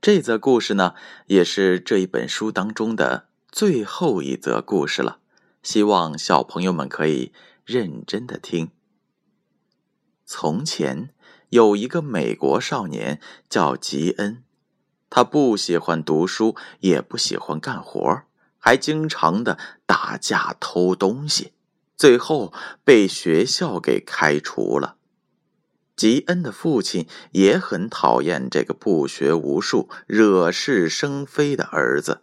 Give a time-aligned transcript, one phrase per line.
[0.00, 0.94] 这则故事呢，
[1.26, 5.18] 也是这一本书当中的最后一则故事了。
[5.62, 7.32] 希望小朋友们可以
[7.64, 8.70] 认真的听。
[10.24, 11.10] 从前
[11.48, 14.44] 有一个美国少年叫吉恩，
[15.10, 18.22] 他不喜欢读书，也不喜欢干活，
[18.58, 21.52] 还经常的打架偷东西，
[21.96, 22.52] 最后
[22.84, 24.96] 被学校给开除了。
[25.96, 32.20] 吉恩的父亲也很讨厌这个不学无术、惹是生非的儿子，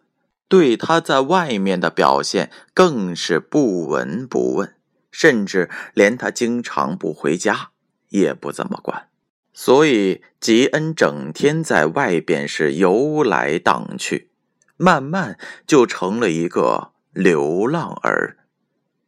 [0.47, 4.75] 对他在外面的表现更是不闻不问，
[5.11, 7.71] 甚至连他经常不回家
[8.09, 9.07] 也不怎么管。
[9.55, 14.29] 所以吉恩整天在外边是游来荡去，
[14.77, 18.37] 慢慢就成了一个流浪儿。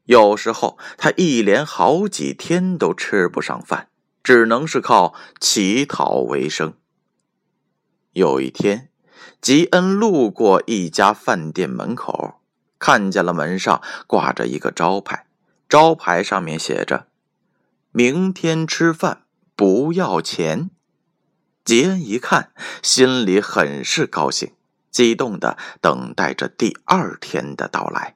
[0.05, 3.89] 有时候他一连好几天都吃不上饭。
[4.25, 6.73] 只能是靠乞讨为生。
[8.13, 8.89] 有一天，
[9.39, 12.41] 吉恩路过一家饭店门口，
[12.79, 15.27] 看见了门上挂着一个招牌，
[15.69, 17.05] 招牌上面写着
[17.93, 20.71] ：“明天吃饭不要钱。”
[21.63, 24.53] 吉恩一看，心里很是高兴，
[24.89, 28.15] 激动的等待着第二天的到来。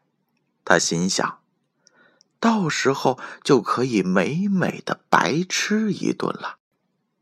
[0.65, 1.38] 他心想。
[2.39, 6.57] 到时候就可以美美的白吃一顿了。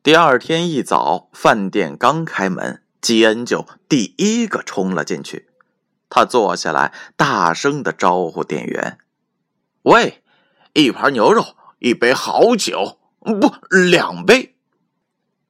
[0.03, 5.49] 第二天一早，饭店刚开门，吉恩就第一个冲了进去。
[6.09, 8.99] 他坐下来，大声的招呼店员
[9.83, 10.23] ：“喂，
[10.73, 14.55] 一盘牛肉，一杯好酒，不，两杯。”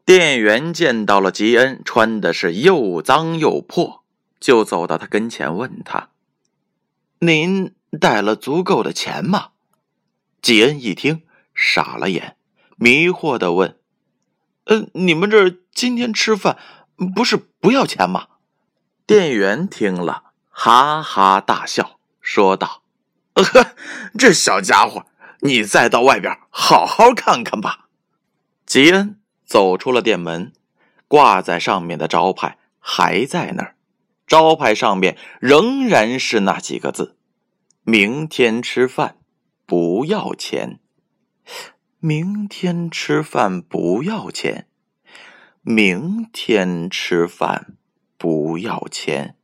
[0.04, 4.04] 店员见到了吉恩，穿的是又脏又破，
[4.40, 6.10] 就走到他跟前，问他
[7.20, 9.50] ：“您带了足够的钱吗？”
[10.48, 12.38] 吉恩一听，傻了眼，
[12.78, 13.78] 迷惑的问
[14.64, 16.58] ：“嗯，你们这今天吃饭
[17.14, 18.28] 不是不要钱吗？”
[19.06, 22.84] 店员听了，哈哈大笑，说道
[23.36, 23.76] ：“呵，
[24.18, 25.06] 这小家伙，
[25.42, 27.90] 你再到外边好好看看吧。”
[28.66, 30.54] 吉恩走出了店门，
[31.10, 33.76] 挂在上面的招牌还在那儿，
[34.26, 37.18] 招牌上面仍然是那几个字
[37.84, 39.16] ：“明天吃饭。”
[39.68, 40.80] 不要钱，
[42.00, 44.70] 明天吃饭不要钱，
[45.62, 47.76] 明天吃饭
[48.18, 49.36] 不要钱。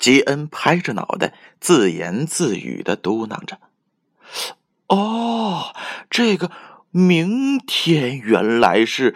[0.00, 3.60] 吉恩拍着脑袋，自言自语的嘟囔着
[4.88, 5.72] ：“哦，
[6.10, 6.50] 这个
[6.90, 9.14] 明天原来是，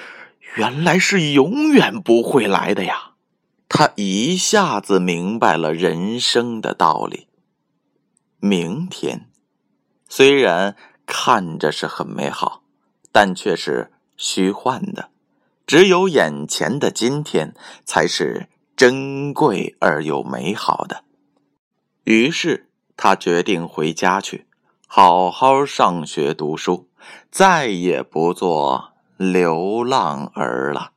[0.55, 3.15] 原来是永远不会来的呀！”
[3.69, 7.27] 他一下子明白了人生的道理。
[8.39, 9.29] 明天。
[10.09, 10.75] 虽然
[11.07, 12.63] 看着是很美好，
[13.13, 15.11] 但却是虚幻的。
[15.67, 17.55] 只有眼前的今天
[17.85, 21.05] 才是珍贵而又美好的。
[22.05, 24.47] 于是他决定回家去，
[24.87, 26.89] 好好上学读书，
[27.31, 30.93] 再也不做流浪儿了。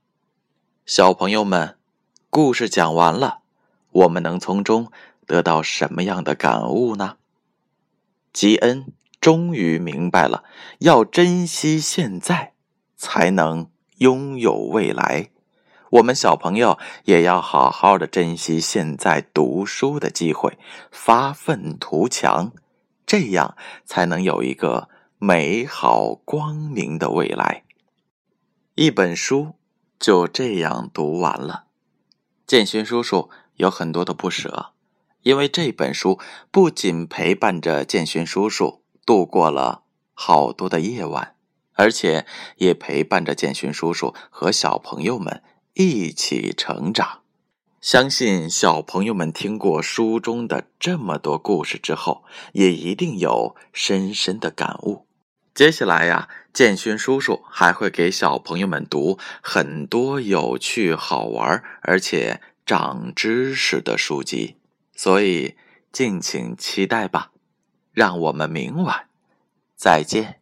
[0.85, 1.77] 小朋友们，
[2.29, 3.39] 故事讲完了，
[3.91, 4.89] 我们能从中
[5.25, 7.17] 得到什么样的感悟呢？
[8.31, 8.93] 吉恩。
[9.21, 10.43] 终于明白了，
[10.79, 12.53] 要珍惜现在，
[12.97, 15.29] 才能拥有未来。
[15.91, 20.57] 我们小朋友也要好好的珍惜现在读书的机会，
[20.89, 22.51] 发愤图强，
[23.05, 23.55] 这样
[23.85, 24.89] 才能有一个
[25.19, 27.63] 美好光明的未来。
[28.73, 29.53] 一本书
[29.99, 31.65] 就这样读完了，
[32.47, 34.71] 建勋叔叔有很多的不舍，
[35.21, 36.17] 因为这本书
[36.49, 38.80] 不仅陪伴着建勋叔叔。
[39.05, 39.83] 度过了
[40.13, 41.35] 好多的夜晚，
[41.73, 42.25] 而且
[42.57, 45.41] 也陪伴着建勋叔叔和小朋友们
[45.73, 47.19] 一起成长。
[47.81, 55.07] 相信小朋友们听过书中的这么多故事之后，也一定有深深的感悟。
[55.55, 64.57] 接下来呀，建勋叔叔还会给小朋友们读很多有趣、好玩而且长知识的书籍，
[64.95, 65.55] 所以
[65.91, 67.30] 敬请期待吧。
[67.91, 69.07] 让我们明晚
[69.75, 70.40] 再见。